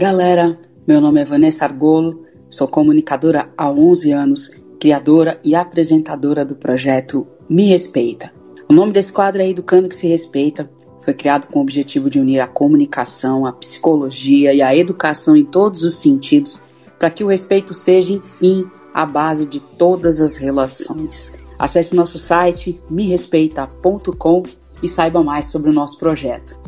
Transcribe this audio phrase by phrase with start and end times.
[0.00, 0.56] Galera,
[0.86, 7.26] meu nome é Vanessa Argolo, sou comunicadora há 11 anos, criadora e apresentadora do projeto
[7.50, 8.32] Me Respeita.
[8.70, 10.70] O nome desse quadro é Educando que se Respeita.
[11.00, 15.44] Foi criado com o objetivo de unir a comunicação, a psicologia e a educação em
[15.44, 16.62] todos os sentidos,
[16.96, 21.34] para que o respeito seja, enfim, a base de todas as relações.
[21.58, 24.44] Acesse nosso site merespeita.com
[24.80, 26.67] e saiba mais sobre o nosso projeto.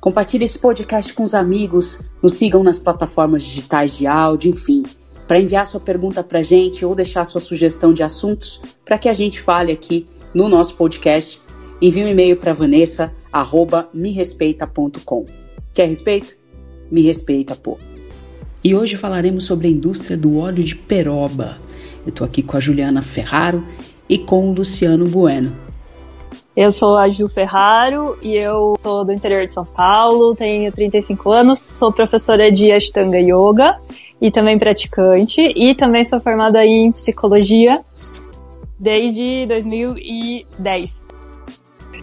[0.00, 4.82] Compartilhe esse podcast com os amigos, nos sigam nas plataformas digitais de áudio, enfim,
[5.26, 9.08] para enviar sua pergunta para a gente ou deixar sua sugestão de assuntos para que
[9.08, 11.40] a gente fale aqui no nosso podcast.
[11.80, 15.26] Envie um e-mail para vanessa arroba merespeita.com.
[15.72, 16.36] Quer respeito?
[16.90, 17.78] Me respeita, pô.
[18.62, 21.58] E hoje falaremos sobre a indústria do óleo de peroba.
[22.04, 23.64] Eu estou aqui com a Juliana Ferraro
[24.08, 25.69] e com o Luciano Bueno.
[26.60, 31.30] Eu sou a Ju Ferraro e eu sou do interior de São Paulo, tenho 35
[31.30, 33.80] anos, sou professora de Ashtanga Yoga
[34.20, 37.82] e também praticante e também sou formada em psicologia
[38.78, 41.08] desde 2010.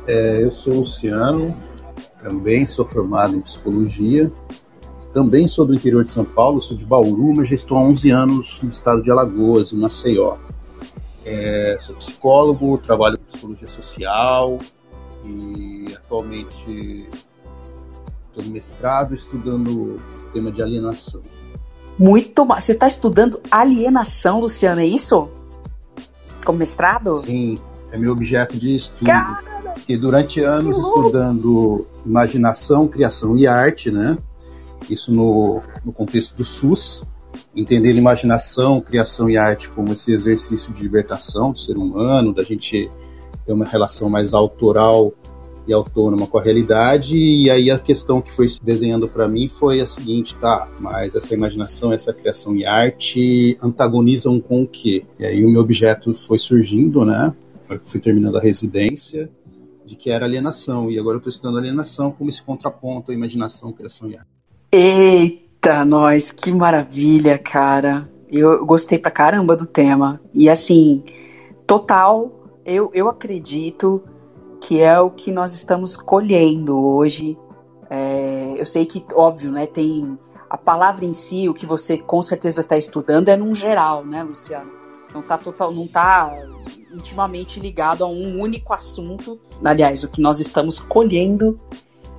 [0.08, 1.55] É, eu sou Luciano,
[2.23, 4.31] também sou formado em psicologia,
[5.13, 8.09] também sou do interior de São Paulo, sou de Bauru, mas já estou há 11
[8.09, 10.38] anos no estado de Alagoas, em Maceió.
[11.23, 14.57] É, sou psicólogo, trabalho psicologia social
[15.23, 17.07] e atualmente
[18.29, 20.02] estou no mestrado estudando o
[20.33, 21.21] tema de alienação.
[21.97, 22.59] Muito bom.
[22.59, 25.29] Você está estudando alienação, Luciano, é isso?
[26.44, 27.13] Como mestrado?
[27.13, 27.57] Sim,
[27.91, 29.05] é meu objeto de estudo.
[29.05, 29.44] Cara,
[29.77, 34.17] Fiquei durante anos estudando imaginação, criação e arte, né?
[34.89, 37.03] Isso no, no contexto do SUS,
[37.55, 42.89] entender imaginação, criação e arte como esse exercício de libertação do ser humano, da gente
[43.48, 45.14] ter uma relação mais autoral
[45.66, 47.17] e autônoma com a realidade.
[47.17, 50.67] E aí a questão que foi se desenhando para mim foi a seguinte, tá?
[50.80, 55.06] Mas essa imaginação, essa criação e arte antagonizam com o quê?
[55.18, 57.34] E aí o meu objeto foi surgindo, né?
[57.70, 59.30] Eu fui terminando a residência
[59.86, 63.72] de que era alienação e agora eu estou estudando alienação como esse contraponto à imaginação,
[63.72, 64.30] criação e arte.
[64.72, 68.09] Eita, nós, que maravilha, cara.
[68.30, 70.19] Eu gostei pra caramba do tema.
[70.34, 71.03] E assim,
[71.66, 72.37] total,
[72.67, 74.03] eu, eu acredito
[74.59, 77.38] que é o que nós estamos colhendo hoje.
[77.89, 80.17] É, eu sei que, óbvio, né, tem
[80.50, 84.22] a palavra em si, o que você com certeza está estudando é num geral, né,
[84.22, 84.69] Luciano?
[85.13, 86.29] Não tá total, não tá
[86.94, 89.39] intimamente ligado a um único assunto.
[89.63, 91.57] Aliás, o que nós estamos colhendo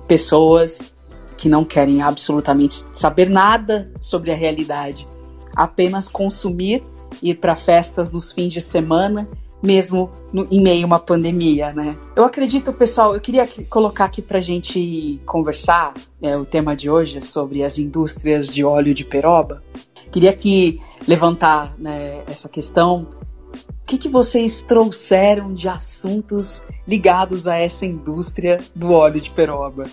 [0.07, 0.95] pessoas
[1.37, 5.07] que não querem absolutamente saber nada sobre a realidade,
[5.55, 6.83] apenas consumir,
[7.21, 9.29] ir para festas nos fins de semana,
[9.61, 11.97] mesmo no, em meio a uma pandemia, né?
[12.15, 17.17] Eu acredito, pessoal, eu queria colocar aqui para gente conversar, é, o tema de hoje
[17.17, 19.63] é sobre as indústrias de óleo de peroba.
[20.11, 23.07] Queria aqui levantar né, essa questão.
[23.53, 29.85] O que, que vocês trouxeram de assuntos ligados a essa indústria do óleo de peroba?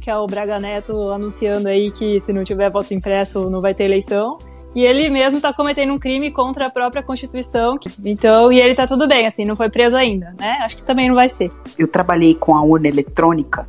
[0.00, 3.74] que é o Braga Neto anunciando aí que se não tiver voto impresso não vai
[3.74, 4.36] ter eleição.
[4.76, 7.76] E ele mesmo tá cometendo um crime contra a própria Constituição.
[8.04, 10.58] Então, e ele tá tudo bem, assim, não foi preso ainda, né?
[10.60, 11.50] Acho que também não vai ser.
[11.78, 13.66] Eu trabalhei com a urna eletrônica.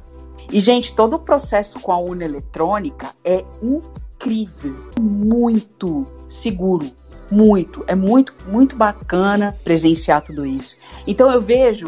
[0.52, 4.76] E, gente, todo o processo com a urna eletrônica é incrível.
[5.00, 6.86] Muito seguro.
[7.32, 7.86] Muito.
[7.88, 10.76] É muito, muito bacana presenciar tudo isso.
[11.08, 11.88] Então, eu vejo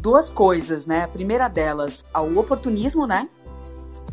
[0.00, 1.04] duas coisas, né?
[1.04, 3.28] A primeira delas, o oportunismo, né?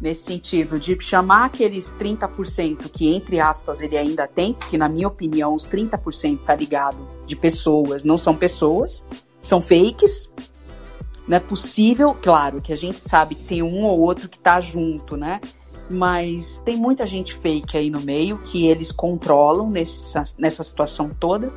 [0.03, 5.07] Nesse sentido de chamar aqueles 30% que, entre aspas, ele ainda tem, que na minha
[5.07, 9.01] opinião, os 30% tá ligado de pessoas, não são pessoas,
[9.41, 10.29] são fakes.
[11.25, 14.59] Não é possível, claro, que a gente sabe que tem um ou outro que tá
[14.59, 15.39] junto, né?
[15.89, 21.49] Mas tem muita gente fake aí no meio que eles controlam nessa, nessa situação toda.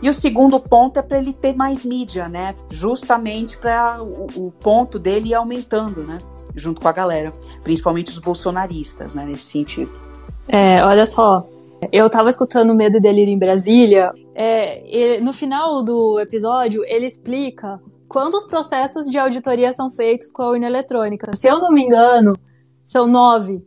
[0.00, 2.54] E o segundo ponto é para ele ter mais mídia, né?
[2.70, 6.18] Justamente para o, o, ponto dele ir aumentando, né?
[6.54, 7.32] Junto com a galera,
[7.62, 9.24] principalmente os bolsonaristas, né?
[9.24, 9.90] Nesse sentido.
[10.48, 11.46] É, olha só,
[11.90, 14.12] eu tava escutando Medo e Delírio em Brasília.
[14.34, 20.50] É, no final do episódio, ele explica quantos processos de auditoria são feitos com a
[20.50, 21.34] urna eletrônica.
[21.34, 22.34] Se eu não me engano,
[22.84, 23.64] são nove.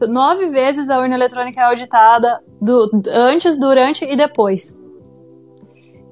[0.00, 4.78] Nove vezes a urna eletrônica é auditada do, antes, durante e depois.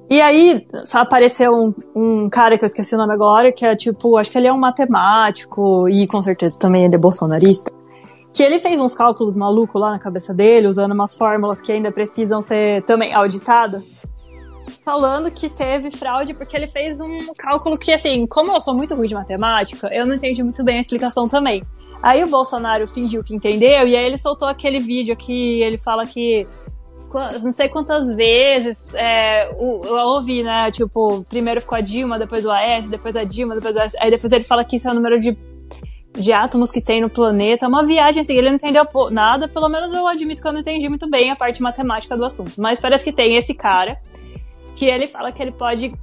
[0.09, 4.17] E aí apareceu um, um, cara que eu esqueci o nome agora, que é tipo,
[4.17, 7.69] acho que ele é um matemático e com certeza também ele é bolsonarista.
[8.33, 11.91] Que ele fez uns cálculos malucos lá na cabeça dele, usando umas fórmulas que ainda
[11.91, 14.01] precisam ser também auditadas.
[14.83, 18.95] Falando que teve fraude porque ele fez um cálculo que, assim, como eu sou muito
[18.95, 21.63] ruim de matemática, eu não entendi muito bem a explicação também.
[22.01, 26.05] Aí o Bolsonaro fingiu que entendeu, e aí ele soltou aquele vídeo que ele fala
[26.05, 26.47] que
[27.43, 30.69] não sei quantas vezes é, eu ouvi, né?
[30.71, 33.95] Tipo, primeiro ficou a Dilma, depois o AS, depois a Dilma, depois o AS.
[33.99, 35.37] Aí depois ele fala que isso é o número de,
[36.13, 37.65] de átomos que tem no planeta.
[37.65, 40.59] É uma viagem assim, ele não entendeu nada, pelo menos eu admito que eu não
[40.59, 42.53] entendi muito bem a parte matemática do assunto.
[42.57, 43.97] Mas parece que tem esse cara
[44.77, 45.93] que ele fala que ele pode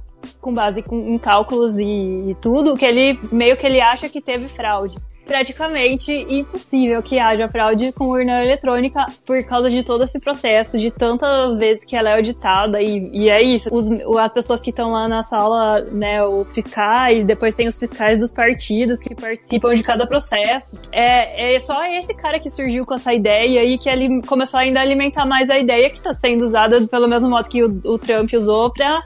[0.41, 4.47] com base em cálculos e, e, tudo, que ele meio que ele acha que teve
[4.47, 10.77] fraude praticamente impossível que haja fraude com urna eletrônica por causa de todo esse processo,
[10.77, 13.69] de tantas vezes que ela é auditada e, e é isso.
[13.73, 18.19] Os, as pessoas que estão lá na sala, né, os fiscais, depois tem os fiscais
[18.19, 20.77] dos partidos que participam de cada processo.
[20.91, 24.79] É, é só esse cara que surgiu com essa ideia e que ele começou ainda
[24.79, 27.97] a alimentar mais a ideia que está sendo usada pelo mesmo modo que o, o
[27.97, 29.01] Trump usou para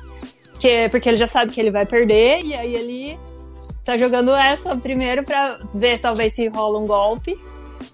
[0.59, 3.17] que, porque ele já sabe que ele vai perder e aí ele
[3.89, 7.35] tá jogando essa primeiro pra ver talvez se rola um golpe.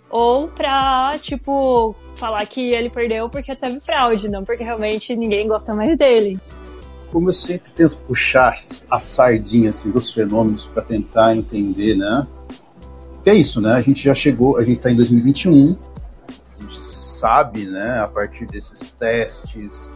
[0.10, 5.74] Ou pra, tipo, falar que ele perdeu porque teve fraude, não porque realmente ninguém gosta
[5.74, 6.40] mais dele.
[7.12, 8.54] Como eu sempre tento puxar
[8.90, 12.28] a sardinha assim, dos fenômenos para tentar entender, né?
[13.24, 13.74] Que é isso, né?
[13.74, 15.78] A gente já chegou, a gente tá em 2021,
[16.28, 19.90] a gente sabe, né, a partir desses testes,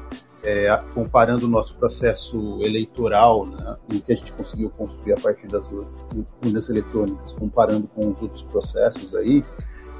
[0.43, 5.47] é, comparando o nosso processo eleitoral, né, o que a gente conseguiu construir a partir
[5.47, 9.43] das urnas eletrônicas, comparando com os outros processos aí,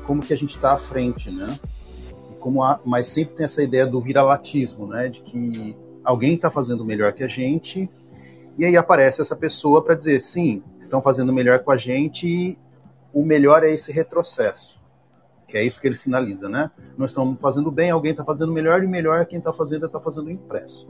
[0.05, 1.47] como que a gente está à frente, né?
[2.31, 6.49] E como há, mas sempre tem essa ideia do viralatismo, né, de que alguém está
[6.49, 7.89] fazendo melhor que a gente,
[8.57, 12.57] e aí aparece essa pessoa para dizer, sim, estão fazendo melhor com a gente,
[13.13, 14.78] o melhor é esse retrocesso
[15.49, 16.69] que é isso que ele sinaliza, né?
[16.95, 20.29] Nós estamos fazendo bem, alguém está fazendo melhor, e melhor quem está fazendo está fazendo
[20.29, 20.87] impresso.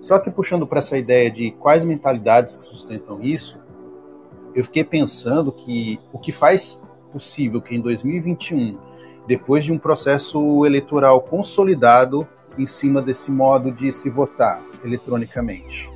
[0.00, 3.58] Só que puxando para essa ideia de quais mentalidades que sustentam isso,
[4.54, 6.80] eu fiquei pensando que o que faz
[7.12, 8.76] possível que em 2021,
[9.26, 12.26] depois de um processo eleitoral consolidado
[12.58, 15.88] em cima desse modo de se votar eletronicamente,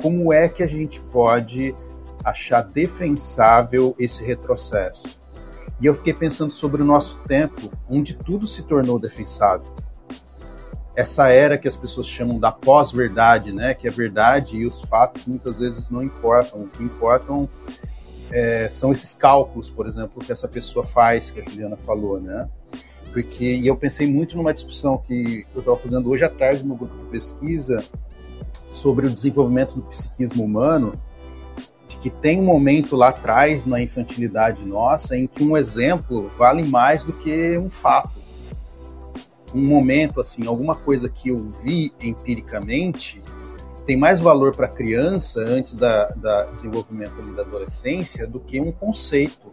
[0.00, 1.74] como é que a gente pode
[2.24, 5.20] achar defensável esse retrocesso?
[5.80, 9.74] E eu fiquei pensando sobre o nosso tempo, onde tudo se tornou defensável.
[10.94, 13.72] Essa era que as pessoas chamam da pós-verdade, né?
[13.72, 16.60] Que a verdade e os fatos muitas vezes não importam.
[16.60, 17.48] O que importam
[18.30, 22.48] é, são esses cálculos, por exemplo, que essa pessoa faz, que a Juliana falou, né?
[23.12, 26.76] Porque, e eu pensei muito numa discussão que eu estava fazendo hoje à tarde no
[26.76, 27.82] grupo de pesquisa
[28.70, 30.94] sobre o desenvolvimento do psiquismo humano,
[32.00, 37.02] que tem um momento lá atrás na infantilidade nossa em que um exemplo vale mais
[37.02, 38.18] do que um fato.
[39.54, 43.20] Um momento assim, alguma coisa que eu vi empiricamente
[43.86, 48.70] tem mais valor para a criança antes da, da desenvolvimento da adolescência do que um
[48.70, 49.52] conceito,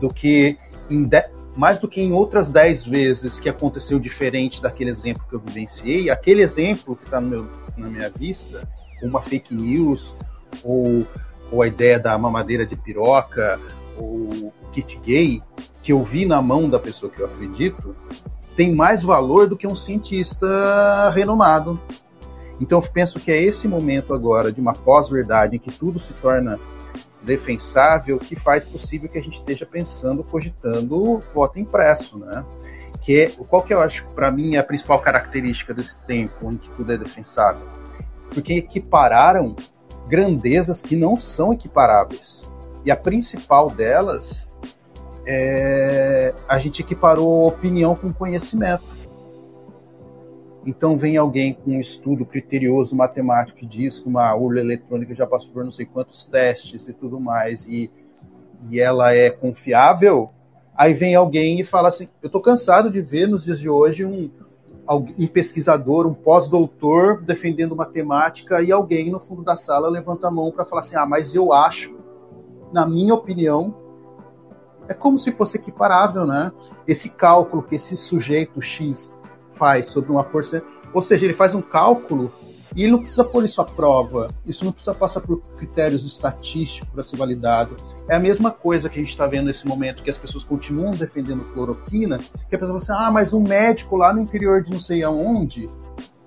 [0.00, 0.58] do que
[0.88, 1.24] de,
[1.56, 6.10] mais do que em outras dez vezes que aconteceu diferente daquele exemplo que eu vivenciei,
[6.10, 8.68] aquele exemplo que está na minha vista,
[9.02, 10.14] uma fake news
[10.62, 11.06] ou
[11.50, 13.58] ou a ideia da mamadeira de piroca,
[13.96, 15.42] ou o kit gay,
[15.82, 17.94] que eu vi na mão da pessoa que eu acredito,
[18.56, 21.80] tem mais valor do que um cientista renomado.
[22.60, 26.12] Então eu penso que é esse momento agora de uma pós-verdade em que tudo se
[26.14, 26.58] torna
[27.22, 32.44] defensável que faz possível que a gente esteja pensando, cogitando voto impresso, né?
[33.02, 36.56] Que é, qual que eu acho para mim é a principal característica desse tempo em
[36.56, 37.66] que tudo é defensável?
[38.32, 39.56] Porque equipararam
[40.10, 42.42] grandezas que não são equiparáveis.
[42.84, 44.46] E a principal delas
[45.24, 48.82] é a gente equiparou opinião com conhecimento.
[50.66, 55.26] Então vem alguém com um estudo criterioso matemático que diz que uma urna eletrônica já
[55.26, 57.90] passou por não sei quantos testes e tudo mais, e,
[58.68, 60.30] e ela é confiável,
[60.76, 64.04] aí vem alguém e fala assim, eu estou cansado de ver nos dias de hoje
[64.04, 64.30] um,
[64.96, 70.50] um pesquisador, um pós-doutor defendendo matemática e alguém no fundo da sala levanta a mão
[70.50, 71.94] para falar assim: ah, mas eu acho,
[72.72, 73.74] na minha opinião,
[74.88, 76.50] é como se fosse equiparável, né?
[76.88, 79.14] Esse cálculo que esse sujeito X
[79.50, 82.32] faz sobre uma porcentagem, ou seja, ele faz um cálculo
[82.74, 86.88] e ele não precisa pôr isso à prova, isso não precisa passar por critérios estatísticos
[86.88, 87.76] para ser validado.
[88.08, 90.92] É a mesma coisa que a gente está vendo nesse momento, que as pessoas continuam
[90.92, 94.70] defendendo cloroquina, que a pessoa fala assim, ah, mas um médico lá no interior de
[94.70, 95.68] não sei aonde,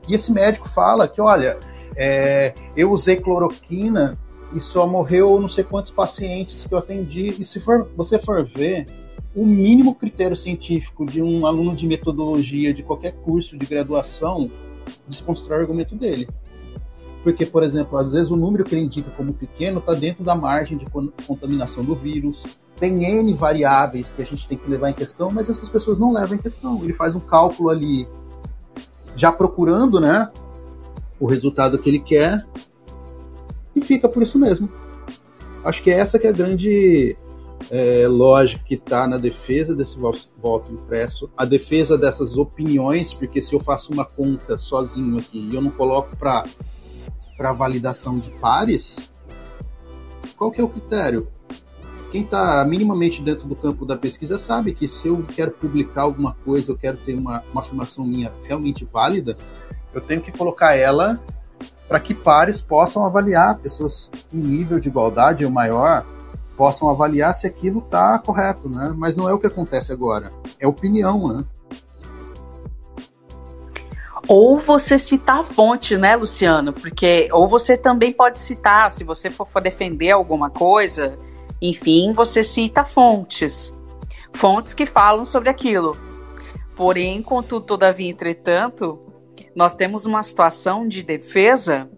[0.08, 1.58] e esse médico fala que, olha,
[1.96, 4.18] é, eu usei cloroquina
[4.54, 8.44] e só morreu não sei quantos pacientes que eu atendi, e se for, você for
[8.44, 8.86] ver,
[9.36, 14.50] o mínimo critério científico de um aluno de metodologia de qualquer curso de graduação
[15.08, 16.28] desconstrói o argumento dele.
[17.24, 20.36] porque, por exemplo, às vezes o número que ele indica como pequeno está dentro da
[20.36, 20.86] margem de
[21.25, 22.60] contaminação do vírus.
[22.78, 26.12] Tem N variáveis que a gente tem que levar em questão, mas essas pessoas não
[26.12, 26.84] levam em questão.
[26.84, 28.06] Ele faz um cálculo ali,
[29.16, 30.30] já procurando né,
[31.18, 32.46] o resultado que ele quer,
[33.74, 34.70] e fica por isso mesmo.
[35.63, 37.16] Acho que essa que é a grande
[37.72, 43.53] é, lógica que está na defesa desse voto impresso, a defesa dessas opiniões, porque se
[43.53, 46.43] eu faço uma conta sozinho aqui e eu não coloco para
[47.53, 49.13] validação de pares,
[50.38, 51.27] qual que é o critério?
[52.12, 56.36] Quem está minimamente dentro do campo da pesquisa sabe que se eu quero publicar alguma
[56.46, 59.36] coisa, eu quero ter uma, uma afirmação minha realmente válida,
[59.93, 61.20] eu tenho que colocar ela
[61.88, 66.05] para que pares possam avaliar, pessoas em nível de igualdade ou maior,
[66.58, 68.94] possam avaliar se aquilo está correto, né?
[68.96, 70.32] Mas não é o que acontece agora.
[70.60, 71.44] É opinião, né?
[74.28, 76.72] Ou você citar a fonte, né, Luciano?
[76.72, 81.18] Porque ou você também pode citar, se você for, for defender alguma coisa,
[81.62, 83.74] enfim, você cita fontes.
[84.32, 85.98] Fontes que falam sobre aquilo.
[86.76, 89.00] Porém, contudo, todavia, entretanto,
[89.56, 91.90] nós temos uma situação de defesa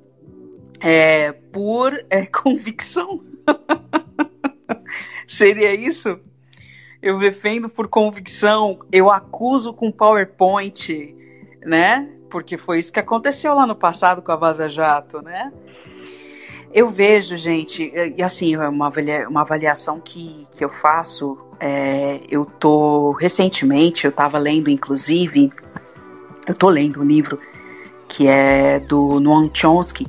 [0.82, 3.22] é, por é, convicção.
[5.28, 6.20] Seria isso?
[7.02, 11.16] Eu defendo por convicção, eu acuso com PowerPoint,
[11.64, 12.10] né?
[12.30, 15.52] Porque foi isso que aconteceu lá no passado com a Vaza Jato, né?
[16.74, 18.92] Eu vejo, gente, e assim, é uma,
[19.30, 25.54] uma avaliação que, que eu faço, é, eu tô, recentemente, eu tava lendo, inclusive,
[26.46, 27.40] eu tô lendo um livro
[28.10, 30.06] que é do Noam Chomsky.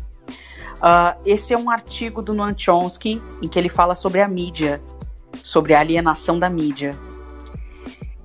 [0.77, 4.81] Uh, esse é um artigo do Noam Chomsky em que ele fala sobre a mídia,
[5.47, 6.91] sobre a alienação da mídia.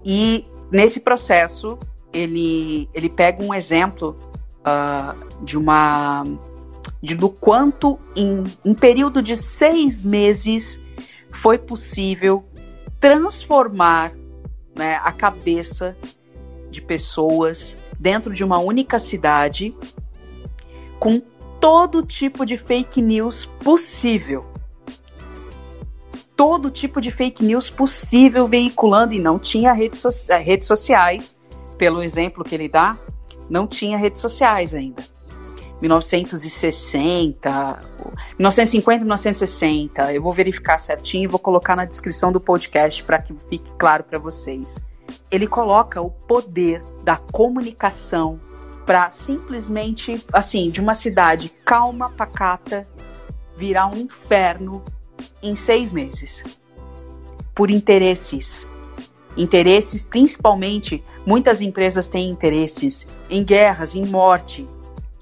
[0.03, 1.77] E nesse processo
[2.11, 4.15] ele, ele pega um exemplo
[4.61, 6.23] uh, de uma
[6.99, 10.79] de do quanto em um período de seis meses
[11.31, 12.43] foi possível
[12.99, 14.13] transformar
[14.75, 15.95] né, a cabeça
[16.71, 19.75] de pessoas dentro de uma única cidade
[20.99, 21.21] com
[21.59, 24.50] todo tipo de fake news possível.
[26.41, 31.37] Todo tipo de fake news possível veiculando, e não tinha redes, so eh, redes sociais,
[31.77, 32.97] pelo exemplo que ele dá,
[33.47, 35.03] não tinha redes sociais ainda.
[35.81, 37.79] 1960,
[38.39, 40.13] 1950, 1960.
[40.13, 44.03] Eu vou verificar certinho e vou colocar na descrição do podcast para que fique claro
[44.03, 44.79] para vocês
[45.29, 48.39] ele coloca o poder da comunicação
[48.85, 52.87] para simplesmente, assim, de uma cidade calma, pacata,
[53.57, 54.83] virar um inferno
[55.41, 56.43] em seis meses.
[57.53, 58.65] Por interesses.
[59.37, 64.67] Interesses, principalmente, muitas empresas têm interesses em guerras, em morte.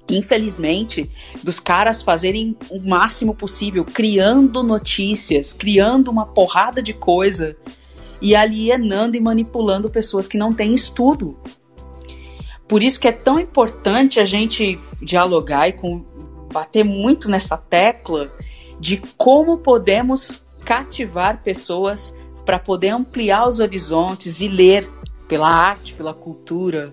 [0.08, 1.08] Infelizmente,
[1.42, 7.56] dos caras fazerem o máximo possível, criando notícias, criando uma porrada de coisa
[8.20, 11.38] e alienando e manipulando pessoas que não têm estudo.
[12.66, 16.04] Por isso que é tão importante a gente dialogar e com,
[16.52, 18.28] bater muito nessa tecla
[18.80, 24.90] de como podemos cativar pessoas para poder ampliar os horizontes e ler
[25.28, 26.92] pela arte, pela cultura.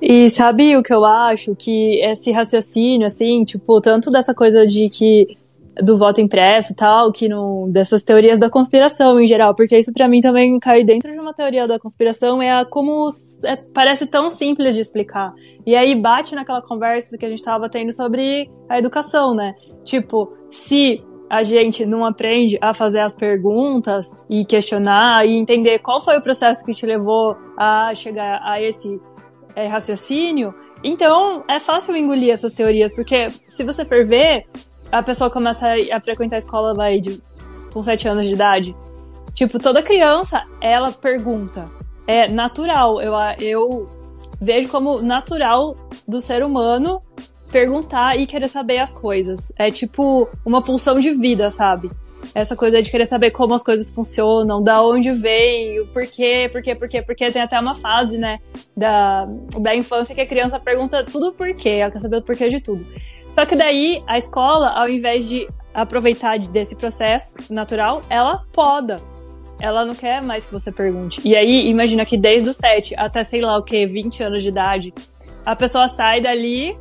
[0.00, 1.54] E sabe o que eu acho?
[1.56, 5.36] Que esse raciocínio, assim, tipo, tanto dessa coisa de que
[5.82, 9.92] do voto impresso e tal, que não dessas teorias da conspiração em geral, porque isso
[9.92, 13.08] para mim também cai dentro de uma teoria da conspiração é como
[13.44, 15.32] é, parece tão simples de explicar.
[15.64, 19.54] E aí bate naquela conversa que a gente tava tendo sobre a educação, né?
[19.84, 26.00] Tipo, se a gente não aprende a fazer as perguntas e questionar e entender qual
[26.00, 29.00] foi o processo que te levou a chegar a esse
[29.54, 34.44] é, raciocínio, então é fácil engolir essas teorias, porque se você for ver,
[34.92, 37.20] a pessoa começa a frequentar a escola vai de,
[37.72, 38.76] com 7 anos de idade.
[39.34, 41.68] Tipo, toda criança, ela pergunta.
[42.06, 43.00] É natural.
[43.00, 43.86] Eu, eu
[44.40, 47.02] vejo como natural do ser humano
[47.50, 49.52] perguntar e querer saber as coisas.
[49.56, 51.90] É tipo uma pulsão de vida, sabe?
[52.34, 56.62] Essa coisa de querer saber como as coisas funcionam, da onde veio, por quê, por
[56.62, 58.38] quê, por quê, porque tem até uma fase, né,
[58.76, 59.26] da,
[59.60, 62.60] da infância que a criança pergunta tudo por quê, ela quer saber o porquê de
[62.60, 62.84] tudo.
[63.32, 69.00] Só que daí a escola, ao invés de aproveitar desse processo natural, ela poda.
[69.60, 71.20] Ela não quer mais que você pergunte.
[71.24, 74.48] E aí, imagina que desde os 7 até sei lá o que, 20 anos de
[74.50, 74.94] idade,
[75.44, 76.76] a pessoa sai dali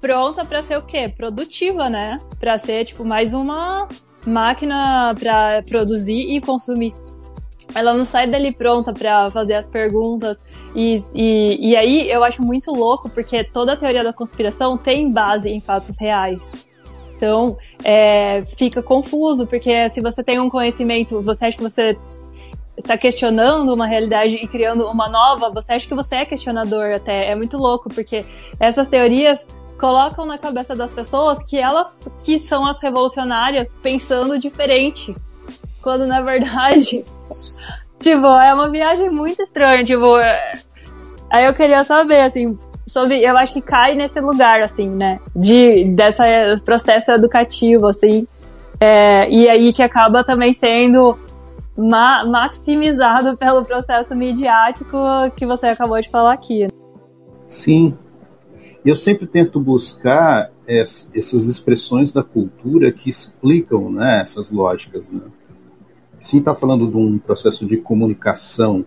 [0.00, 1.08] pronta para ser o quê?
[1.14, 2.20] Produtiva, né?
[2.38, 3.88] Para ser tipo mais uma
[4.26, 6.92] máquina para produzir e consumir.
[7.74, 10.36] ela não sai dali pronta para fazer as perguntas.
[10.74, 15.10] E, e, e aí eu acho muito louco, porque toda a teoria da conspiração tem
[15.10, 16.40] base em fatos reais.
[17.16, 21.96] Então, é, fica confuso, porque se você tem um conhecimento, você acha que você
[22.78, 27.30] está questionando uma realidade e criando uma nova, você acha que você é questionador até.
[27.30, 28.24] É muito louco, porque
[28.58, 29.44] essas teorias
[29.80, 35.16] colocam na cabeça das pessoas que elas que são as revolucionárias pensando diferente.
[35.82, 37.02] Quando na verdade
[38.00, 40.18] tipo, é uma viagem muito estranha, tipo.
[40.18, 40.52] É,
[41.30, 43.22] aí eu queria saber, assim, sobre.
[43.22, 45.20] Eu acho que cai nesse lugar, assim, né?
[45.36, 46.24] De, dessa
[46.64, 48.26] processo educativo, assim.
[48.80, 51.16] É, e aí que acaba também sendo
[51.76, 54.96] ma maximizado pelo processo midiático
[55.36, 56.68] que você acabou de falar aqui.
[57.46, 57.96] Sim.
[58.84, 65.10] Eu sempre tento buscar essas expressões da cultura que explicam né, essas lógicas.
[65.10, 65.20] Né?
[66.20, 68.84] se está falando de um processo de comunicação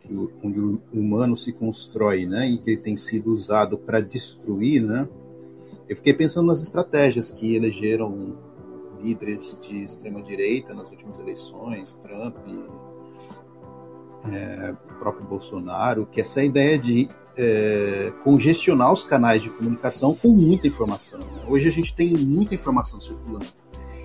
[0.00, 5.08] que, onde o humano se constrói, né, e que tem sido usado para destruir, né,
[5.88, 8.36] eu fiquei pensando nas estratégias que elegeram
[9.02, 12.36] líderes de extrema direita nas últimas eleições, Trump,
[14.30, 20.28] é, o próprio Bolsonaro, que essa ideia de é, congestionar os canais de comunicação com
[20.28, 21.18] muita informação.
[21.18, 21.44] Né?
[21.48, 23.46] Hoje a gente tem muita informação circulando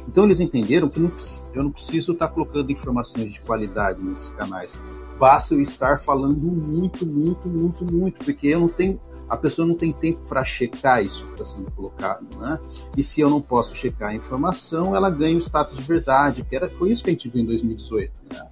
[0.10, 1.12] então eles entenderam que não,
[1.54, 4.82] eu não preciso estar colocando informações de qualidade nesses canais.
[5.20, 9.76] Basta eu estar falando muito, muito, muito, muito, porque eu não tenho, a pessoa não
[9.76, 12.60] tem tempo para checar isso que está sendo colocado, né?
[12.98, 16.56] E se eu não posso checar a informação, ela ganha o status de verdade, que
[16.56, 18.48] era, foi isso que a gente viu em 2018, né?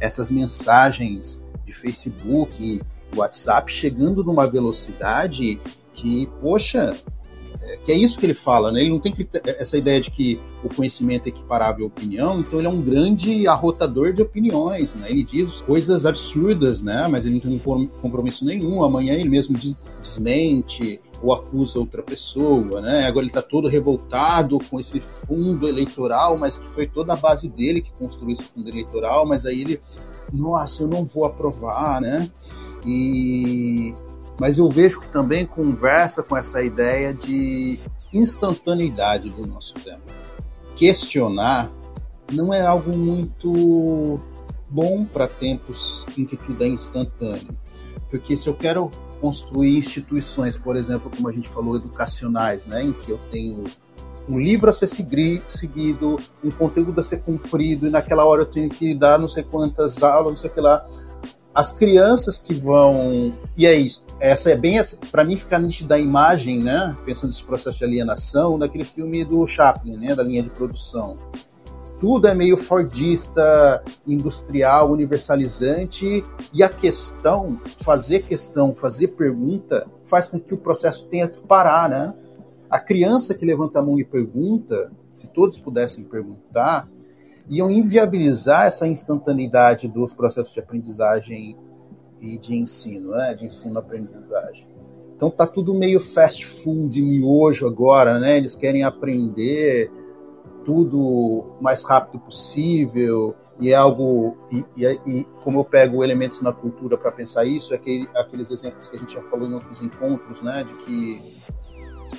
[0.00, 2.80] Essas mensagens de Facebook
[3.16, 5.60] WhatsApp chegando numa velocidade
[5.94, 6.94] que, poxa,
[7.84, 8.80] que é isso que ele fala, né?
[8.80, 9.14] Ele não tem
[9.44, 13.46] essa ideia de que o conhecimento é equiparável à opinião, então ele é um grande
[13.46, 15.10] arrotador de opiniões, né?
[15.10, 17.06] Ele diz coisas absurdas, né?
[17.08, 18.82] Mas ele não tem compromisso nenhum.
[18.82, 19.56] Amanhã ele mesmo
[20.00, 23.06] desmente ou acusa outra pessoa, né?
[23.06, 27.48] Agora ele está todo revoltado com esse fundo eleitoral, mas que foi toda a base
[27.48, 29.80] dele que construiu esse fundo eleitoral, mas aí ele,
[30.32, 32.28] nossa, eu não vou aprovar, né?
[32.84, 33.94] E
[34.38, 37.78] mas eu vejo que também conversa com essa ideia de
[38.12, 40.02] instantaneidade do nosso tempo.
[40.74, 41.70] Questionar
[42.32, 44.20] não é algo muito
[44.68, 47.56] bom para tempos em que tudo é instantâneo.
[48.10, 52.92] Porque se eu quero construir instituições, por exemplo, como a gente falou, educacionais, né, em
[52.92, 53.64] que eu tenho
[54.28, 58.68] um livro a ser seguido, um conteúdo a ser cumprido, e naquela hora eu tenho
[58.68, 60.84] que dar não sei quantas aulas, não sei o que lá
[61.54, 63.32] as crianças que vão.
[63.56, 64.04] E é isso.
[64.18, 64.80] Essa é bem.
[65.10, 66.96] para mim, ficar nítida a imagem, né?
[67.04, 70.14] Pensando nesse processo de alienação, daquele filme do Chaplin, né?
[70.14, 71.18] Da linha de produção.
[72.00, 80.40] Tudo é meio fordista, industrial, universalizante, e a questão, fazer questão, fazer pergunta, faz com
[80.40, 82.12] que o processo tenha que parar, né?
[82.68, 86.88] A criança que levanta a mão e pergunta, se todos pudessem perguntar,
[87.48, 91.56] iam inviabilizar essa instantaneidade dos processos de aprendizagem
[92.20, 93.34] e de ensino, né?
[93.34, 94.66] de ensino-aprendizagem.
[95.16, 98.36] Então tá tudo meio fast food, miojo agora, né?
[98.36, 99.90] Eles querem aprender
[100.64, 106.40] tudo o mais rápido possível e é algo e, e, e como eu pego elementos
[106.40, 109.54] na cultura para pensar isso, é aquele, aqueles exemplos que a gente já falou em
[109.54, 110.64] outros encontros, né?
[110.64, 111.20] De que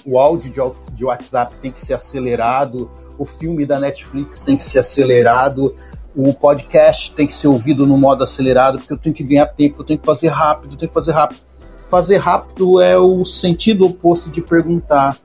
[0.06, 4.64] o áudio de, de WhatsApp tem que ser acelerado, o filme da Netflix tem que
[4.64, 5.74] ser acelerado,
[6.16, 9.82] o podcast tem que ser ouvido no modo acelerado, porque eu tenho que ganhar tempo,
[9.82, 11.42] eu tenho que fazer rápido, eu tenho que fazer rápido.
[11.90, 15.18] Fazer rápido é o sentido oposto de perguntar.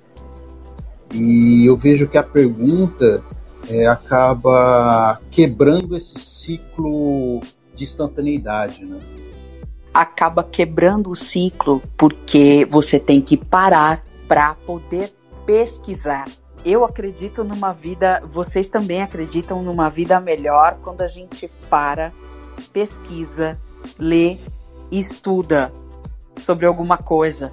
[1.12, 3.22] E eu vejo que a pergunta
[3.70, 7.40] é, acaba quebrando esse ciclo
[7.74, 8.98] de instantaneidade, né?
[9.92, 15.10] Acaba quebrando o ciclo porque você tem que parar para poder
[15.44, 16.26] pesquisar.
[16.64, 22.12] Eu acredito numa vida, vocês também acreditam numa vida melhor quando a gente para,
[22.72, 23.58] pesquisa,
[23.98, 24.36] lê,
[24.90, 25.72] estuda
[26.36, 27.52] sobre alguma coisa.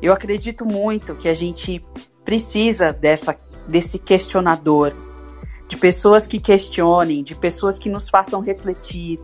[0.00, 1.84] Eu acredito muito que a gente
[2.24, 4.92] precisa dessa, desse questionador,
[5.66, 9.20] de pessoas que questionem, de pessoas que nos façam refletir.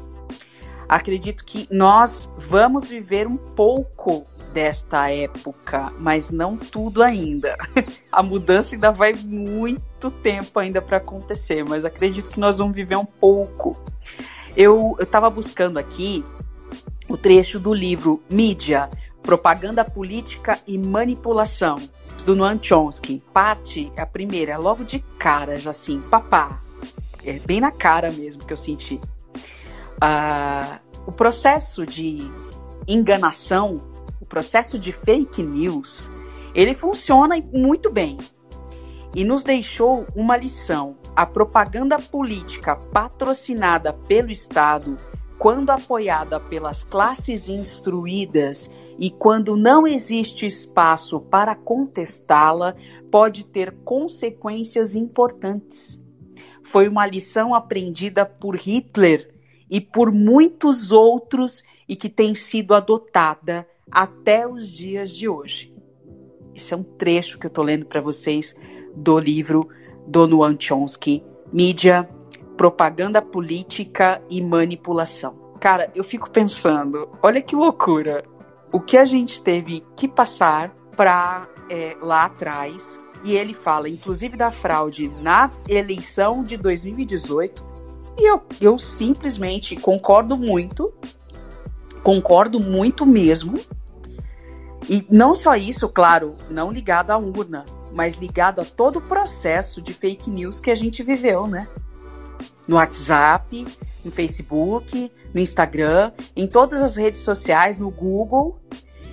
[0.88, 7.56] Acredito que nós vamos viver um pouco desta época, mas não tudo ainda.
[8.10, 12.96] A mudança ainda vai muito tempo ainda para acontecer, mas acredito que nós vamos viver
[12.96, 13.76] um pouco.
[14.56, 16.24] Eu estava buscando aqui
[17.08, 18.88] o trecho do livro Mídia,
[19.22, 21.76] Propaganda Política e Manipulação,
[22.24, 23.20] do Noam Chomsky.
[23.32, 26.60] Parte, a primeira, é logo de cara, já assim, papá.
[27.24, 29.00] É bem na cara mesmo que eu senti.
[29.96, 32.30] uh, o processo de
[32.86, 33.82] enganação,
[34.24, 36.10] o processo de fake news,
[36.54, 38.16] ele funciona muito bem
[39.14, 40.96] e nos deixou uma lição.
[41.14, 44.96] A propaganda política patrocinada pelo Estado,
[45.38, 52.74] quando apoiada pelas classes instruídas e quando não existe espaço para contestá-la,
[53.10, 56.00] pode ter consequências importantes.
[56.62, 59.30] Foi uma lição aprendida por Hitler
[59.68, 65.74] e por muitos outros e que tem sido adotada até os dias de hoje.
[66.54, 68.54] Esse é um trecho que eu estou lendo para vocês
[68.94, 69.68] do livro
[70.06, 72.08] do Noam Chomsky, Mídia,
[72.56, 75.34] Propaganda Política e Manipulação.
[75.60, 78.24] Cara, eu fico pensando, olha que loucura,
[78.72, 83.00] o que a gente teve que passar para é, lá atrás.
[83.24, 87.66] E ele fala, inclusive, da fraude na eleição de 2018.
[88.18, 90.92] E eu, eu simplesmente concordo muito,
[92.04, 93.58] concordo muito mesmo.
[94.88, 99.80] E não só isso, claro, não ligado à urna, mas ligado a todo o processo
[99.80, 101.66] de fake news que a gente viveu, né?
[102.68, 103.66] No WhatsApp,
[104.04, 108.60] no Facebook, no Instagram, em todas as redes sociais, no Google.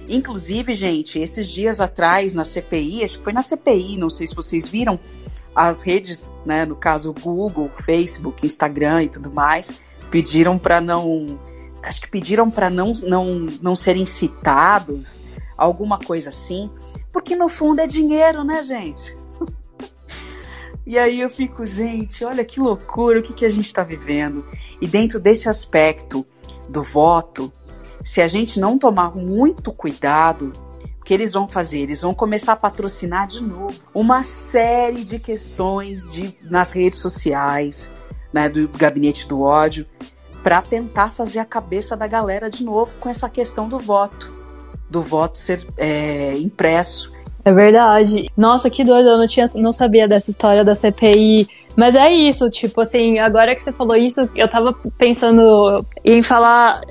[0.10, 4.36] Inclusive, gente, esses dias atrás na CPI, acho que foi na CPI, não sei se
[4.36, 5.00] vocês viram,
[5.56, 11.40] as redes, né, no caso Google, Facebook, Instagram e tudo mais, pediram para não,
[11.84, 15.20] acho que pediram para não, não, não serem citados,
[15.58, 16.70] alguma coisa assim,
[17.12, 19.16] porque no fundo é dinheiro, né, gente?
[20.86, 24.46] e aí eu fico, gente, olha que loucura, o que, que a gente está vivendo.
[24.80, 26.26] E dentro desse aspecto
[26.70, 27.52] do voto,
[28.04, 30.54] se a gente não tomar muito cuidado,
[31.00, 31.80] o que eles vão fazer?
[31.80, 37.92] Eles vão começar a patrocinar de novo uma série de questões de, nas redes sociais,
[38.34, 39.86] né, do gabinete do ódio,
[40.44, 44.42] para tentar fazer a cabeça da galera de novo com essa questão do voto
[44.92, 47.10] do voto ser é, impresso.
[47.44, 48.28] É verdade.
[48.38, 51.48] Nossa, que doido, eu não, tinha, não sabia dessa história da CPI.
[51.76, 56.82] Mas é isso, tipo assim, agora que você falou isso, eu tava pensando em falar,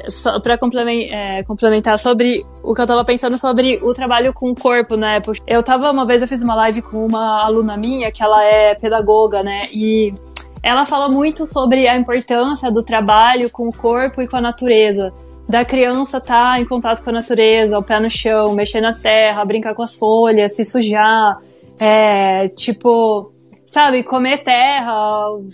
[0.42, 4.54] pra complementar, é, complementar sobre o que eu tava pensando sobre o trabalho com o
[4.54, 5.20] corpo, né?
[5.46, 8.74] Eu tava, uma vez eu fiz uma live com uma aluna minha, que ela é
[8.74, 9.60] pedagoga, né?
[9.70, 10.12] E
[10.62, 15.12] ela fala muito sobre a importância do trabalho com o corpo e com a natureza.
[15.48, 18.92] Da criança estar tá em contato com a natureza, o pé no chão, mexer na
[18.92, 21.38] terra, brincar com as folhas, se sujar,
[21.80, 23.32] é, tipo,
[23.66, 24.94] sabe, comer terra,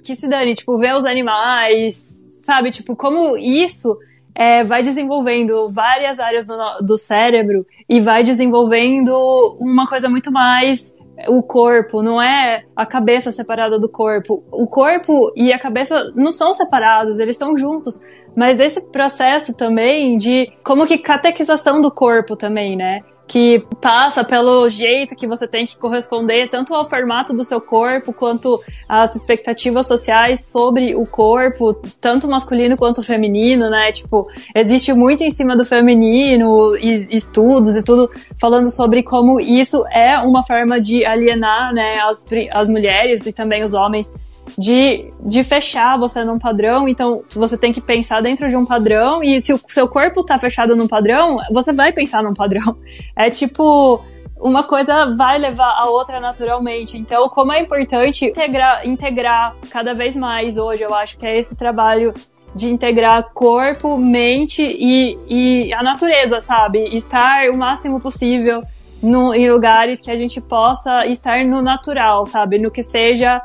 [0.04, 3.96] que se dane, tipo, ver os animais, sabe, tipo, como isso
[4.34, 10.95] é, vai desenvolvendo várias áreas do, do cérebro e vai desenvolvendo uma coisa muito mais
[11.28, 14.42] o corpo, não é a cabeça separada do corpo.
[14.50, 18.00] O corpo e a cabeça não são separados, eles estão juntos.
[18.36, 23.00] Mas esse processo também de como que catequização do corpo também, né?
[23.26, 28.12] Que passa pelo jeito que você tem que corresponder tanto ao formato do seu corpo
[28.12, 33.90] quanto às expectativas sociais sobre o corpo, tanto masculino quanto feminino, né?
[33.90, 38.08] Tipo, existe muito em cima do feminino, estudos e tudo
[38.40, 43.64] falando sobre como isso é uma forma de alienar, né, as, as mulheres e também
[43.64, 44.12] os homens
[44.58, 49.22] de, de fechar você num padrão, então você tem que pensar dentro de um padrão,
[49.22, 52.76] e se o seu corpo tá fechado num padrão, você vai pensar num padrão.
[53.18, 54.04] É tipo,
[54.38, 56.98] uma coisa vai levar a outra naturalmente.
[56.98, 61.56] Então, como é importante integrar, integrar cada vez mais hoje, eu acho que é esse
[61.56, 62.12] trabalho
[62.54, 66.96] de integrar corpo, mente e, e a natureza, sabe?
[66.96, 68.62] Estar o máximo possível
[69.02, 72.58] no, em lugares que a gente possa estar no natural, sabe?
[72.58, 73.42] No que seja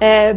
[0.00, 0.36] é,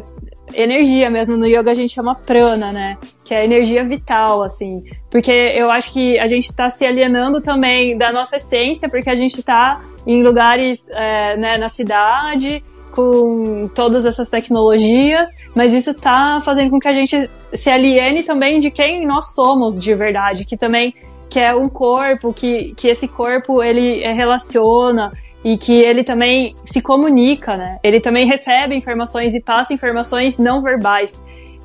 [0.54, 1.38] energia mesmo.
[1.38, 2.98] No yoga a gente chama prana, né?
[3.24, 4.84] Que é energia vital, assim.
[5.10, 9.16] Porque eu acho que a gente tá se alienando também da nossa essência, porque a
[9.16, 16.40] gente tá em lugares, é, né, na cidade, com todas essas tecnologias, mas isso tá
[16.44, 20.58] fazendo com que a gente se aliene também de quem nós somos de verdade, que
[20.58, 20.96] também
[21.30, 25.12] que é um corpo, que, que esse corpo ele relaciona,
[25.48, 27.80] e que ele também se comunica, né?
[27.82, 31.14] Ele também recebe informações e passa informações não verbais.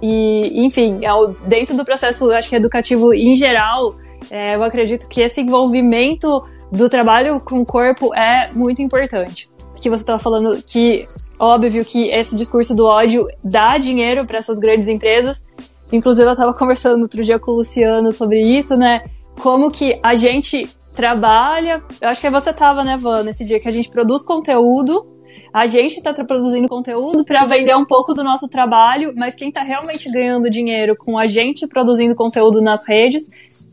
[0.01, 1.01] E, enfim,
[1.45, 3.97] dentro do processo, acho que educativo em geral,
[4.31, 9.51] é, eu acredito que esse envolvimento do trabalho com o corpo é muito importante.
[9.75, 11.05] Que você estava falando que,
[11.41, 15.45] óbvio, que esse discurso do ódio dá dinheiro para essas grandes empresas.
[15.93, 19.03] Inclusive, eu estava conversando outro dia com o Luciano sobre isso, né?
[19.41, 21.83] Como que a gente trabalha.
[22.01, 25.07] Eu acho que você tava, né, Van, nesse dia que a gente produz conteúdo,
[25.53, 29.61] A gente está produzindo conteúdo para vender um pouco do nosso trabalho, mas quem está
[29.61, 33.29] realmente ganhando dinheiro com a gente produzindo conteúdo nas redes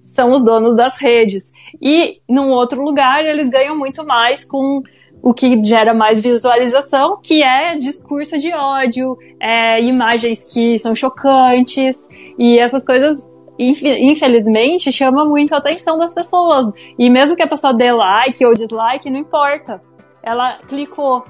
[0.05, 1.49] são os donos das redes.
[1.81, 4.81] E num outro lugar, eles ganham muito mais com
[5.21, 11.97] o que gera mais visualização, que é discurso de ódio, é, imagens que são chocantes,
[12.37, 13.25] e essas coisas
[13.59, 16.71] infelizmente, chama muito a atenção das pessoas.
[16.97, 19.81] E mesmo que a pessoa dê like ou dislike, não importa.
[20.23, 21.25] Ela clicou,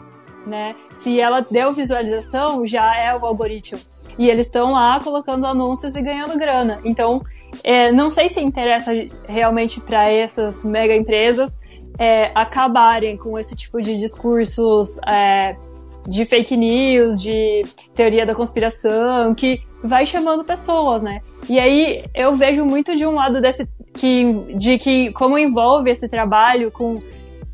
[0.45, 0.75] né?
[1.01, 3.79] Se ela deu visualização, já é o algoritmo.
[4.17, 6.79] E eles estão lá colocando anúncios e ganhando grana.
[6.85, 7.21] Então,
[7.63, 8.91] é, não sei se interessa
[9.27, 11.57] realmente para essas mega empresas
[11.97, 15.55] é, acabarem com esse tipo de discursos é,
[16.07, 17.63] de fake news, de
[17.93, 21.21] teoria da conspiração, que vai chamando pessoas, né?
[21.49, 26.07] E aí eu vejo muito de um lado desse que de que como envolve esse
[26.07, 27.01] trabalho com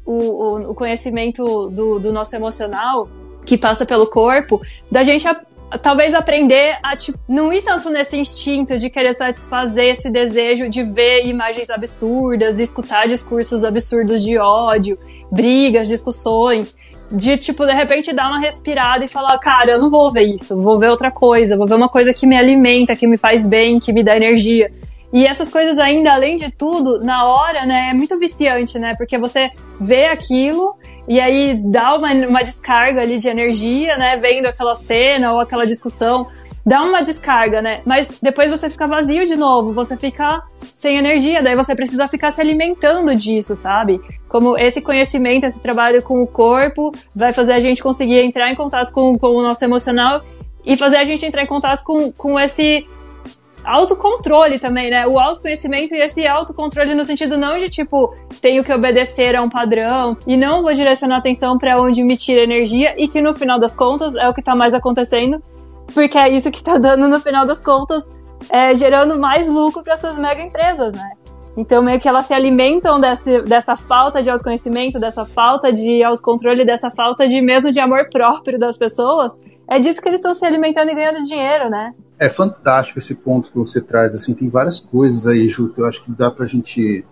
[0.06, 3.10] o, o, conhecimento do, do, nosso emocional
[3.44, 4.62] que passa pelo corpo,
[4.92, 5.42] da gente a,
[5.82, 10.84] talvez aprender a tipo, não ir tanto nesse instinto de querer satisfazer esse desejo de
[10.84, 15.00] ver imagens absurdas, escutar discursos absurdos de ódio,
[15.32, 16.78] brigas, discussões,
[17.16, 20.62] de, tipo, de repente dar uma respirada e falar, cara, eu não vou ver isso,
[20.62, 23.80] vou ver outra coisa, vou ver uma coisa que me alimenta, que me faz bem,
[23.80, 24.72] que me dá energia.
[25.14, 28.94] E essas coisas ainda, além de tudo, na hora, né, é muito viciante, né?
[28.98, 29.50] Porque você
[29.80, 30.76] vê aquilo
[31.08, 34.18] e aí dá uma, uma descarga ali de energia, né?
[34.18, 36.28] Vendo aquela cena ou aquela discussão
[36.66, 37.82] dá uma descarga, né?
[37.86, 42.32] Mas depois você fica vazio de novo, você fica sem energia, daí você precisa ficar
[42.32, 44.02] se alimentando disso, sabe?
[44.28, 48.56] Como esse conhecimento, esse trabalho com o corpo vai fazer a gente conseguir entrar em
[48.56, 50.22] contato com, com o nosso emocional
[50.66, 52.84] e fazer a gente entrar em contato com, com esse
[53.64, 55.06] autocontrole também, né?
[55.08, 59.50] O autoconhecimento e esse autocontrole no sentido não de tipo, tenho que obedecer a um
[59.50, 63.60] padrão e não vou direcionar atenção para onde me tira energia e que no final
[63.60, 65.42] das contas é o que tá mais acontecendo,
[65.94, 68.04] porque é isso que está dando, no final das contas,
[68.50, 71.12] é, gerando mais lucro para essas mega empresas, né?
[71.58, 76.66] Então, meio que elas se alimentam desse, dessa falta de autoconhecimento, dessa falta de autocontrole,
[76.66, 79.32] dessa falta de mesmo de amor próprio das pessoas.
[79.68, 81.94] É disso que eles estão se alimentando e ganhando dinheiro, né?
[82.20, 84.14] É fantástico esse ponto que você traz.
[84.14, 87.06] Assim, tem várias coisas aí, Ju, que eu acho que dá pra gente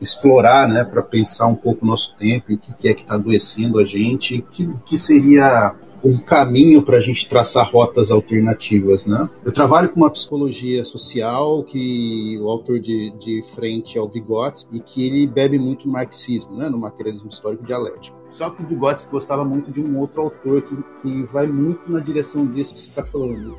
[0.00, 3.14] explorar, né, para pensar um pouco o nosso tempo e o que é que está
[3.14, 9.28] adoecendo a gente, que, que seria um caminho para a gente traçar rotas alternativas, né?
[9.42, 14.76] Eu trabalho com uma psicologia social que o autor de, de frente é o Vygotsky
[14.76, 16.68] e que ele bebe muito no marxismo, né?
[16.68, 18.16] No materialismo histórico dialético.
[18.30, 22.00] Só que o Vygotsky gostava muito de um outro autor que, que vai muito na
[22.00, 23.56] direção disso que você está falando,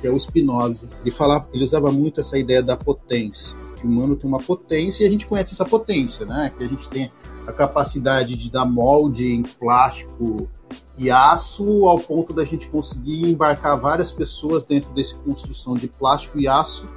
[0.00, 0.88] que é o Spinoza.
[1.00, 5.02] Ele, falava, ele usava muito essa ideia da potência, que o humano tem uma potência
[5.02, 6.52] e a gente conhece essa potência, né?
[6.56, 7.10] Que a gente tem
[7.46, 10.48] a capacidade de dar molde em plástico
[10.96, 16.40] e aço ao ponto da gente conseguir embarcar várias pessoas dentro dessa construção de plástico
[16.40, 16.88] e aço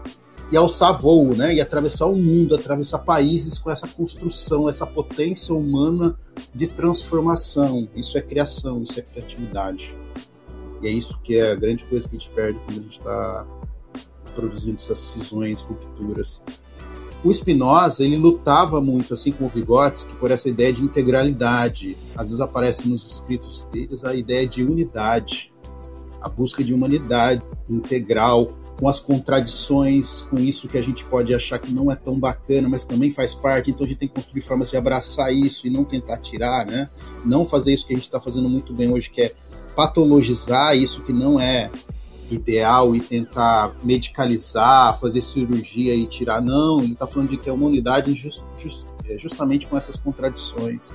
[0.51, 1.53] e alçar voo, né?
[1.55, 6.17] E atravessar o mundo, atravessar países com essa construção, essa potência humana
[6.53, 7.87] de transformação.
[7.95, 9.93] Isso é criação, isso é criatividade.
[10.81, 12.99] E é isso que é a grande coisa que a gente perde quando a gente
[12.99, 13.45] está
[14.35, 16.41] produzindo essas cisões, rupturas.
[17.23, 21.97] O Spinoza, ele lutava muito, assim como o Vygotsky, por essa ideia de integralidade.
[22.15, 25.51] Às vezes aparece nos escritos deles a ideia de unidade,
[26.21, 31.57] a busca de humanidade integral, com as contradições, com isso que a gente pode achar
[31.57, 33.71] que não é tão bacana, mas também faz parte.
[33.71, 36.87] Então a gente tem que construir formas de abraçar isso e não tentar tirar, né?
[37.25, 39.33] Não fazer isso que a gente está fazendo muito bem hoje, que é
[39.75, 41.69] patologizar isso que não é
[42.29, 46.41] ideal e tentar medicalizar, fazer cirurgia e tirar.
[46.41, 49.95] Não, ele está falando de que é uma unidade just, just, é, justamente com essas
[49.95, 50.93] contradições.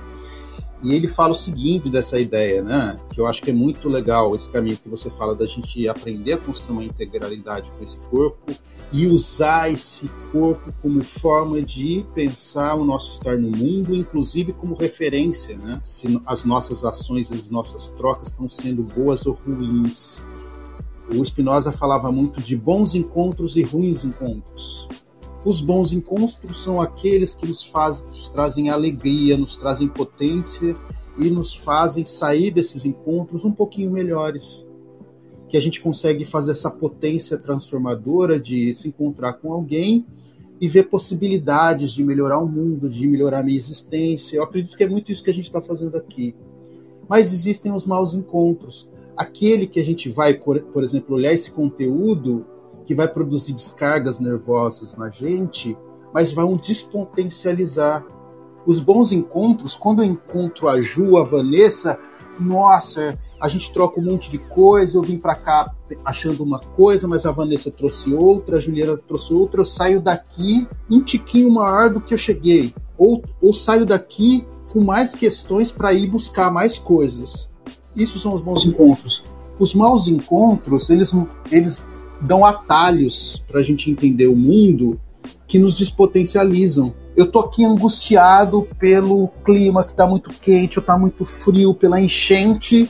[0.83, 2.99] E ele fala o seguinte dessa ideia, né?
[3.13, 6.33] Que eu acho que é muito legal esse caminho que você fala da gente aprender
[6.33, 8.53] a construir uma integralidade com esse corpo
[8.91, 14.75] e usar esse corpo como forma de pensar o nosso estar no mundo, inclusive como
[14.75, 15.79] referência, né?
[15.85, 20.21] Se as nossas ações, as nossas trocas estão sendo boas ou ruins
[21.19, 24.87] o Spinoza falava muito de bons encontros e ruins encontros.
[25.45, 30.75] Os bons encontros são aqueles que nos, faz, nos trazem alegria, nos trazem potência
[31.17, 34.65] e nos fazem sair desses encontros um pouquinho melhores.
[35.49, 40.05] Que a gente consegue fazer essa potência transformadora de se encontrar com alguém
[40.61, 44.37] e ver possibilidades de melhorar o mundo, de melhorar a minha existência.
[44.37, 46.33] Eu acredito que é muito isso que a gente está fazendo aqui.
[47.09, 52.45] Mas existem os maus encontros, aquele que a gente vai, por exemplo, olhar esse conteúdo
[52.85, 55.77] que vai produzir descargas nervosas na gente,
[56.13, 58.05] mas vão despotencializar.
[58.65, 61.99] Os bons encontros, quando eu encontro a Ju, a Vanessa,
[62.39, 65.73] nossa, a gente troca um monte de coisa, eu vim para cá
[66.03, 70.67] achando uma coisa, mas a Vanessa trouxe outra, a Juliana trouxe outra, eu saio daqui
[70.89, 72.73] um tiquinho maior do que eu cheguei.
[72.97, 77.49] Ou, ou saio daqui com mais questões para ir buscar mais coisas.
[77.95, 79.23] Isso são os bons encontros.
[79.59, 81.11] Os maus encontros, eles,
[81.51, 81.81] eles
[82.19, 84.99] dão atalhos para a gente entender o mundo
[85.47, 86.93] que nos despotencializam.
[87.15, 92.01] Eu tô aqui angustiado pelo clima que tá muito quente ou tá muito frio, pela
[92.01, 92.89] enchente,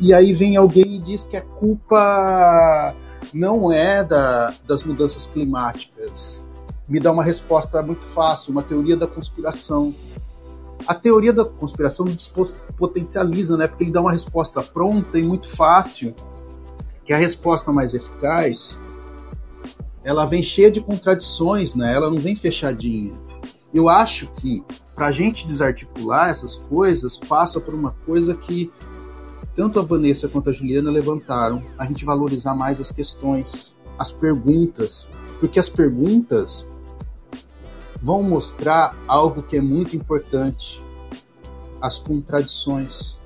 [0.00, 2.94] e aí vem alguém e diz que a culpa
[3.32, 6.44] não é da, das mudanças climáticas.
[6.88, 9.94] Me dá uma resposta muito fácil, uma teoria da conspiração.
[10.86, 12.06] A teoria da conspiração
[12.76, 13.66] potencializa, né?
[13.66, 16.14] Porque ele dá uma resposta pronta e muito fácil,
[17.04, 18.78] que é a resposta mais eficaz
[20.04, 21.94] ela vem cheia de contradições, né?
[21.94, 23.14] Ela não vem fechadinha.
[23.72, 24.62] Eu acho que
[24.94, 28.70] para a gente desarticular essas coisas passa por uma coisa que
[29.56, 35.08] tanto a Vanessa quanto a Juliana levantaram, a gente valorizar mais as questões, as perguntas,
[35.40, 36.66] porque as perguntas
[38.04, 40.80] vão mostrar algo que é muito importante,
[41.80, 43.18] as contradições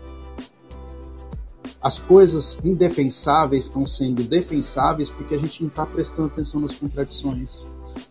[1.80, 7.64] as coisas indefensáveis estão sendo defensáveis porque a gente não está prestando atenção nas contradições.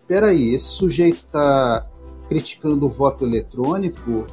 [0.08, 1.86] Peraí, esse sujeito está
[2.30, 4.26] criticando o voto eletrônico,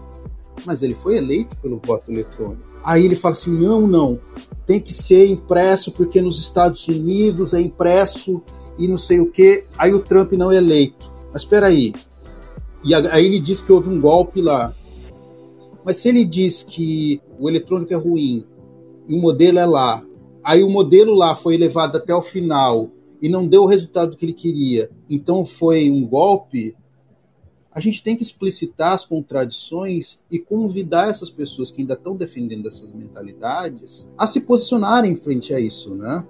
[0.64, 2.62] mas ele foi eleito pelo voto eletrônico.
[2.84, 4.20] Aí ele fala assim: não, não,
[4.66, 8.40] tem que ser impresso porque nos Estados Unidos é impresso
[8.78, 9.64] e não sei o que.
[9.76, 11.10] Aí o Trump não é eleito.
[11.32, 11.92] Mas espera aí.
[12.84, 14.74] E aí ele diz que houve um golpe lá.
[15.84, 18.46] Mas se ele diz que o eletrônico é ruim
[19.08, 20.04] e o modelo é lá.
[20.42, 24.26] Aí o modelo lá foi levado até o final e não deu o resultado que
[24.26, 26.76] ele queria, então foi um golpe.
[27.72, 32.68] A gente tem que explicitar as contradições e convidar essas pessoas que ainda estão defendendo
[32.68, 36.26] essas mentalidades a se posicionarem frente a isso, né?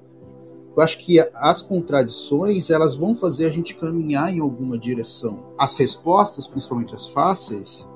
[0.76, 5.44] Eu acho que as contradições elas vão fazer a gente caminhar em alguma direção.
[5.58, 7.88] As respostas, principalmente as fáceis,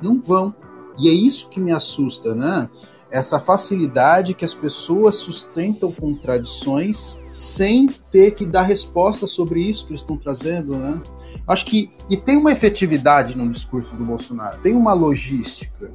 [0.00, 0.54] não vão.
[0.98, 2.68] E é isso que me assusta, né?
[3.10, 9.92] essa facilidade que as pessoas sustentam contradições sem ter que dar resposta sobre isso que
[9.92, 11.00] eles estão trazendo, né?
[11.46, 15.90] Acho que e tem uma efetividade no discurso do Bolsonaro, tem uma logística.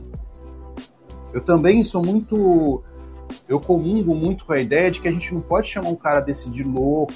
[1.34, 2.84] Eu também sou muito
[3.48, 6.20] eu comungo muito com a ideia de que a gente não pode chamar um cara
[6.20, 7.14] desse de louco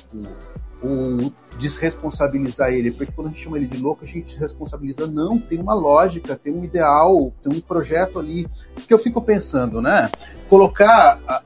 [0.81, 5.07] ou desresponsabilizar ele, porque quando a gente chama ele de louco, a gente responsabiliza.
[5.07, 8.47] Não, tem uma lógica, tem um ideal, tem um projeto ali.
[8.87, 10.09] Que eu fico pensando, né?
[10.49, 11.43] Colocar,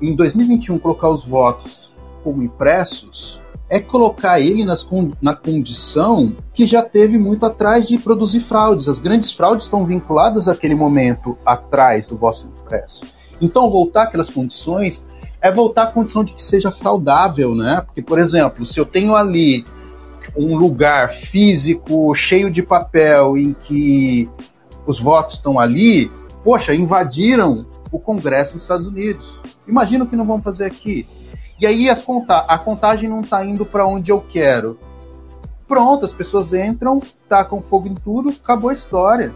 [0.00, 4.86] em 2021, colocar os votos como impressos é colocar ele nas,
[5.20, 8.86] na condição que já teve muito atrás de produzir fraudes.
[8.86, 13.21] As grandes fraudes estão vinculadas àquele momento atrás do voto impresso.
[13.42, 15.04] Então, voltar aquelas condições
[15.40, 17.82] é voltar à condição de que seja fraudável, né?
[17.84, 19.64] Porque, por exemplo, se eu tenho ali
[20.36, 24.30] um lugar físico cheio de papel em que
[24.86, 26.10] os votos estão ali,
[26.44, 29.40] poxa, invadiram o Congresso dos Estados Unidos.
[29.66, 31.06] Imagina o que não vão fazer aqui.
[31.60, 34.78] E aí as conta a contagem não está indo para onde eu quero.
[35.68, 39.32] Pronto, as pessoas entram, tacam fogo em tudo, acabou a história.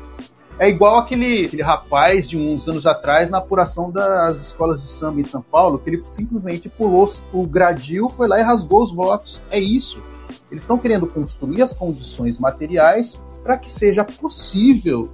[0.58, 5.20] É igual aquele, aquele rapaz de uns anos atrás na apuração das escolas de samba
[5.20, 9.40] em São Paulo, que ele simplesmente pulou o gradil, foi lá e rasgou os votos.
[9.50, 10.02] É isso.
[10.50, 15.10] Eles estão querendo construir as condições materiais para que seja possível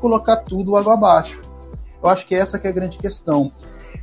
[0.00, 1.40] colocar tudo água abaixo.
[2.02, 3.52] Eu acho que essa que é a grande questão.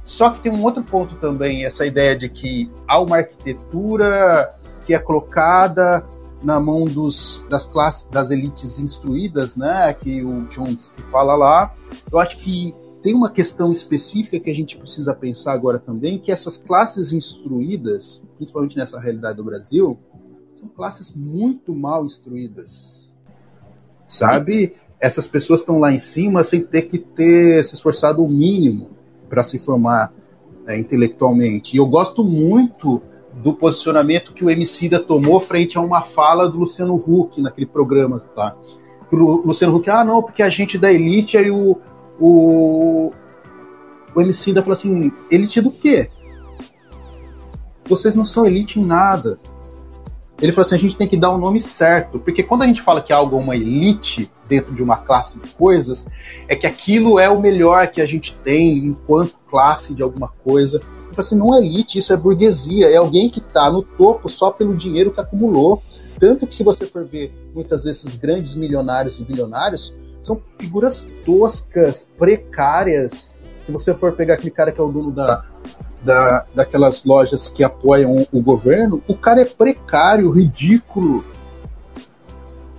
[0.06, 4.52] Só que tem um outro ponto também, essa ideia de que há uma arquitetura
[4.86, 6.04] que é colocada
[6.44, 11.74] na mão dos, das classes, das elites instruídas, né, que o Chomsky fala lá.
[12.12, 16.32] Eu acho que tem uma questão específica que a gente precisa pensar agora também, que
[16.32, 19.98] essas classes instruídas, principalmente nessa realidade do Brasil,
[20.54, 23.16] são classes muito mal instruídas.
[24.08, 24.76] Sabe?
[25.00, 28.90] Essas pessoas estão lá em cima sem ter que ter se esforçado o mínimo
[29.28, 30.14] para se formar
[30.68, 31.76] é, intelectualmente.
[31.76, 33.02] E eu gosto muito
[33.42, 38.20] do posicionamento que o Emicida tomou frente a uma fala do Luciano Huck naquele programa,
[38.36, 38.56] tá?
[39.12, 41.78] O Luciano Huck, ah, não, porque a gente da elite, aí o,
[42.20, 43.12] o,
[44.16, 46.10] o Emicida falou assim, elite do quê?
[47.86, 49.40] Vocês não são elite em nada.
[50.42, 52.82] Ele falou assim, a gente tem que dar o nome certo, porque quando a gente
[52.82, 56.08] fala que algo é uma elite dentro de uma classe de coisas,
[56.48, 60.82] é que aquilo é o melhor que a gente tem enquanto classe de alguma coisa.
[61.12, 64.50] Tipo assim, não é elite, isso é burguesia, é alguém que está no topo só
[64.50, 65.84] pelo dinheiro que acumulou.
[66.18, 72.08] Tanto que se você for ver muitas desses grandes milionários e bilionários, são figuras toscas,
[72.18, 73.38] precárias.
[73.66, 75.44] Se você for pegar aquele cara que é o dono da,
[76.02, 81.26] da, daquelas lojas que apoiam o governo, o cara é precário, ridículo.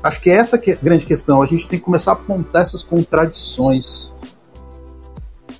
[0.02, 1.42] Acho que é essa que é a grande questão.
[1.42, 4.10] A gente tem que começar a apontar essas contradições.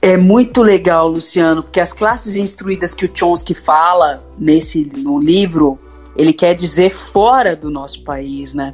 [0.05, 5.79] É muito legal, Luciano, porque as classes instruídas que o Chomsky fala nesse no livro,
[6.17, 8.73] ele quer dizer fora do nosso país, né?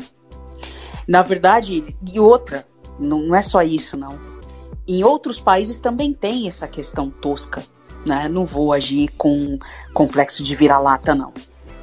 [1.07, 2.65] Na verdade, e outra,
[2.99, 4.19] não é só isso, não.
[4.87, 7.63] Em outros países também tem essa questão tosca,
[8.07, 8.27] né?
[8.27, 9.59] Não vou agir com
[9.93, 11.35] complexo de vira-lata, não.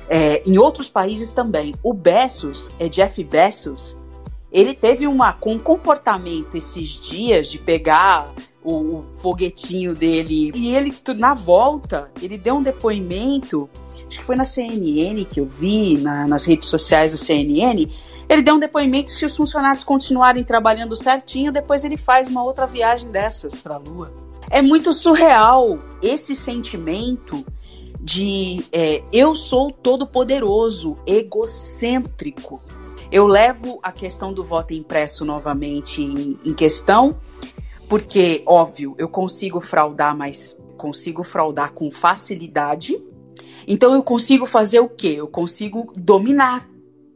[0.09, 1.75] É, em outros países também.
[1.83, 3.95] O Bezos, é Jeff Bezos,
[4.51, 8.33] ele teve uma, um comportamento esses dias de pegar
[8.65, 13.69] o, o, foguetinho dele e ele, na volta, ele deu um depoimento,
[14.07, 17.87] acho que foi na CNN que eu vi, na, nas redes sociais da CNN,
[18.27, 22.65] ele deu um depoimento se os funcionários continuarem trabalhando certinho, depois ele faz uma outra
[22.65, 24.11] viagem dessas para a Lua.
[24.49, 27.45] É muito surreal esse sentimento
[28.01, 32.59] de é, eu sou todo poderoso, egocêntrico
[33.11, 37.15] eu levo a questão do voto impresso novamente em, em questão,
[37.89, 43.01] porque, óbvio, eu consigo fraudar, mas consigo fraudar com facilidade.
[43.67, 45.15] Então eu consigo fazer o quê?
[45.17, 46.69] Eu consigo dominar.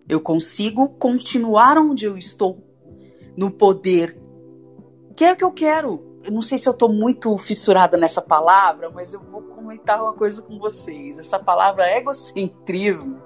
[0.08, 2.64] Eu consigo continuar onde eu estou,
[3.38, 4.20] no poder.
[5.16, 6.20] Que é o que eu quero.
[6.24, 10.14] Eu não sei se eu estou muito fissurada nessa palavra, mas eu vou comentar uma
[10.14, 11.18] coisa com vocês.
[11.18, 13.22] Essa palavra egocentrismo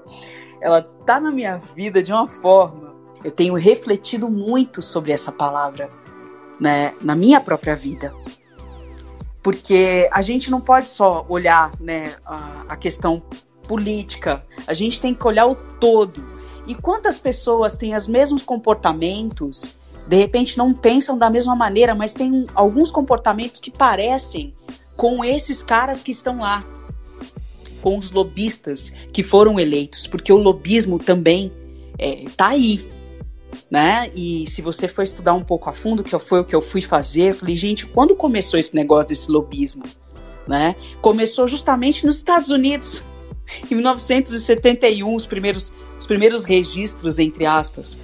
[0.64, 2.96] ela tá na minha vida de uma forma.
[3.22, 5.92] Eu tenho refletido muito sobre essa palavra,
[6.64, 8.14] né, na minha própria vida.
[9.42, 13.22] Porque a gente não pode só olhar, né, a, a questão
[13.68, 16.26] política, a gente tem que olhar o todo.
[16.66, 22.14] E quantas pessoas têm os mesmos comportamentos, de repente não pensam da mesma maneira, mas
[22.14, 24.56] têm alguns comportamentos que parecem
[24.96, 26.64] com esses caras que estão lá
[27.82, 31.52] com os lobistas que foram eleitos, porque o lobismo também
[32.00, 32.90] é, tá aí,
[33.70, 34.10] né?
[34.14, 36.82] E se você for estudar um pouco a fundo, que foi o que eu fui
[36.82, 39.84] fazer, eu falei, gente, quando começou esse negócio desse lobismo,
[40.48, 40.76] né?
[41.02, 43.02] Começou justamente nos Estados Unidos,
[43.70, 47.98] em 1971, os primeiros, os primeiros registros, entre aspas,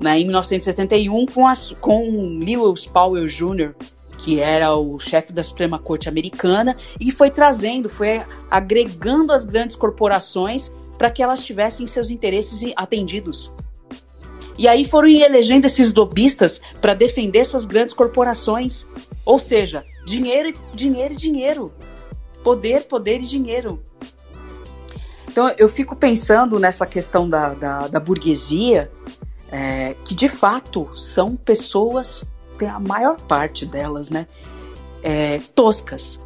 [0.00, 0.18] né?
[0.18, 3.74] Em 1971, com, a, com Lewis Powell Jr.,
[4.18, 9.76] que era o chefe da Suprema Corte americana, e foi trazendo, foi agregando as grandes
[9.76, 13.52] corporações para que elas tivessem seus interesses atendidos.
[14.58, 18.86] E aí foram elegendo esses lobistas para defender essas grandes corporações.
[19.24, 21.72] Ou seja, dinheiro, dinheiro e dinheiro.
[22.42, 23.82] Poder, poder e dinheiro.
[25.28, 28.90] Então eu fico pensando nessa questão da, da, da burguesia,
[29.52, 32.24] é, que de fato são pessoas
[32.56, 34.26] tem a maior parte delas, né?
[35.02, 36.18] É, toscas.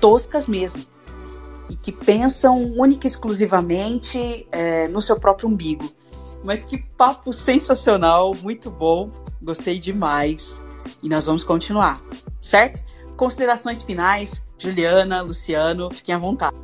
[0.00, 0.80] Toscas mesmo.
[1.68, 5.84] E que pensam única e exclusivamente é, no seu próprio umbigo.
[6.42, 9.08] Mas que papo sensacional, muito bom.
[9.42, 10.60] Gostei demais.
[11.02, 12.00] E nós vamos continuar,
[12.40, 12.82] certo?
[13.16, 16.56] Considerações finais, Juliana, Luciano, fiquem à vontade.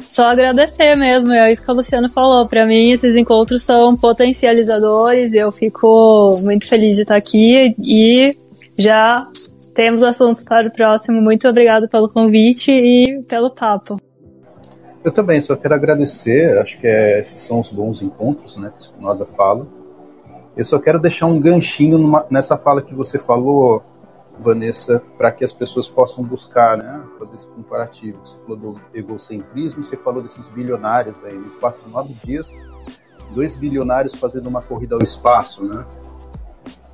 [0.00, 2.46] Só agradecer mesmo, é isso que o Luciano falou.
[2.46, 5.32] Para mim, esses encontros são potencializadores.
[5.32, 8.30] Eu fico muito feliz de estar aqui e
[8.78, 9.26] já
[9.74, 11.20] temos assuntos para o próximo.
[11.20, 13.96] Muito obrigado pelo convite e pelo papo.
[15.06, 16.58] Eu também só quero agradecer.
[16.58, 18.72] Acho que é, esses são os bons encontros, né?
[18.76, 19.64] Que Spinoza fala.
[20.56, 23.84] Eu só quero deixar um ganchinho numa, nessa fala que você falou,
[24.36, 28.18] Vanessa, para que as pessoas possam buscar, né, fazer esse comparativo.
[28.24, 32.56] Você falou do egocentrismo, você falou desses bilionários aí, no espaço de nove dias,
[33.32, 35.86] dois bilionários fazendo uma corrida ao espaço, né?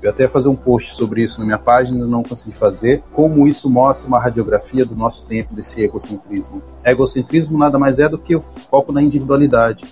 [0.03, 3.05] Eu até fazer um post sobre isso na minha página, não consegui fazer.
[3.13, 6.61] Como isso mostra uma radiografia do nosso tempo desse egocentrismo.
[6.85, 9.85] Egocentrismo nada mais é do que o foco na individualidade.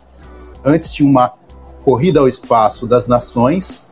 [0.64, 1.32] Antes tinha uma
[1.84, 3.86] corrida ao espaço das nações,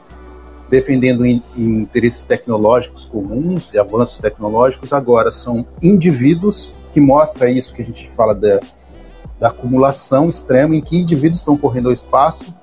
[0.69, 7.81] defendendo in, interesses tecnológicos comuns e avanços tecnológicos, agora são indivíduos que mostra isso que
[7.81, 8.61] a gente fala da,
[9.39, 12.58] da acumulação extrema em que indivíduos estão correndo ao espaço,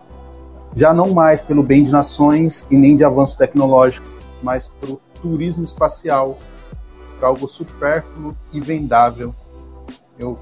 [0.75, 4.07] já não mais pelo bem de nações e nem de avanço tecnológico,
[4.43, 6.37] mas para o turismo espacial,
[7.21, 9.33] algo supérfluo e vendável.
[10.19, 10.37] Eu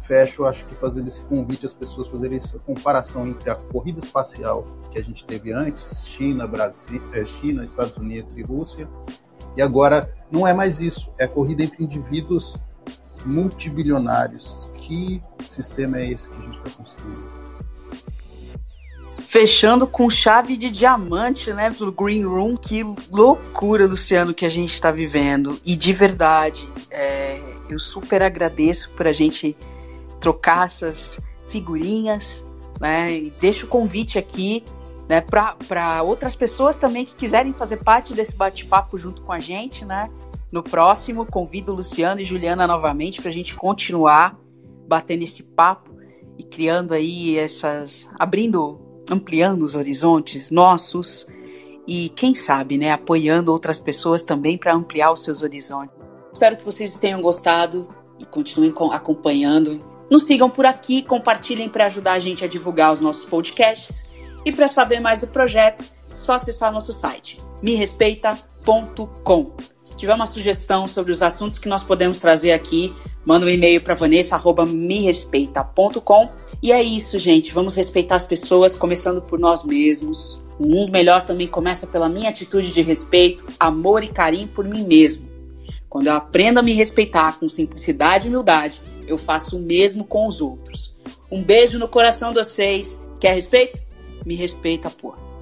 [0.00, 4.66] fecho, acho que fazendo esse convite às pessoas fazerem essa comparação entre a corrida espacial
[4.90, 8.88] que a gente teve antes, China, Brasil, é, China, Estados Unidos e Rússia,
[9.56, 12.56] e agora não é mais isso, é corrida entre indivíduos
[13.24, 14.68] multibilionários.
[14.76, 17.43] Que sistema é esse que a gente está construindo?
[19.34, 22.56] Fechando com chave de diamante, né, do Green Room.
[22.56, 25.58] Que loucura, Luciano, que a gente está vivendo.
[25.64, 29.56] E de verdade, é, eu super agradeço por a gente
[30.20, 31.18] trocar essas
[31.48, 32.46] figurinhas,
[32.80, 33.12] né?
[33.12, 34.62] E deixo o convite aqui
[35.08, 39.84] né, para outras pessoas também que quiserem fazer parte desse bate-papo junto com a gente,
[39.84, 40.12] né?
[40.52, 44.38] No próximo, convido Luciano e Juliana novamente para a gente continuar
[44.86, 45.90] batendo esse papo
[46.38, 48.06] e criando aí essas.
[48.16, 51.26] abrindo, ampliando os horizontes nossos
[51.86, 55.94] e, quem sabe, né, apoiando outras pessoas também para ampliar os seus horizontes.
[56.32, 57.88] Espero que vocês tenham gostado
[58.18, 59.84] e continuem acompanhando.
[60.10, 64.04] Nos sigam por aqui, compartilhem para ajudar a gente a divulgar os nossos podcasts
[64.44, 69.52] e para saber mais do projeto, só acessar nosso site merespeita.com.
[69.82, 72.94] Se tiver uma sugestão sobre os assuntos que nós podemos trazer aqui,
[73.24, 76.30] manda um e-mail para vanessa@merespeita.com.
[76.64, 77.52] E é isso, gente.
[77.52, 80.40] Vamos respeitar as pessoas, começando por nós mesmos.
[80.58, 84.82] Um mundo melhor também começa pela minha atitude de respeito, amor e carinho por mim
[84.82, 85.28] mesmo.
[85.90, 90.26] Quando eu aprendo a me respeitar com simplicidade e humildade, eu faço o mesmo com
[90.26, 90.96] os outros.
[91.30, 92.96] Um beijo no coração de vocês.
[93.20, 93.78] Quer respeito?
[94.24, 95.33] me respeita, porra.